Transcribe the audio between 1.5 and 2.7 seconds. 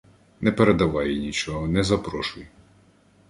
не запрошуй.